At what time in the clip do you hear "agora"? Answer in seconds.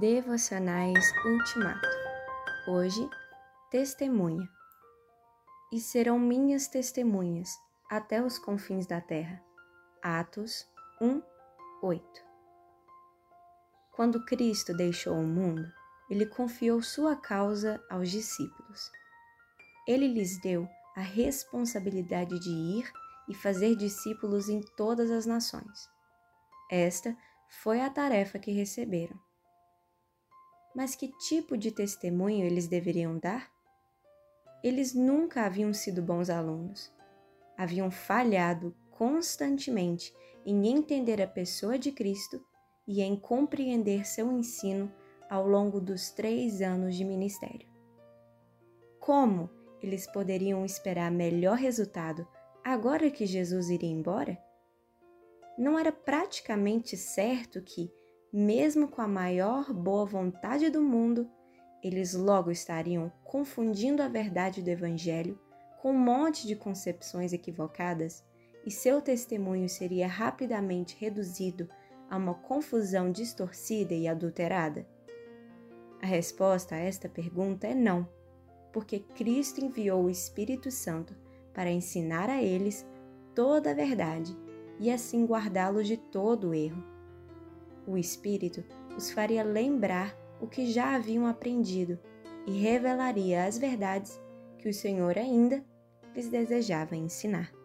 52.62-53.10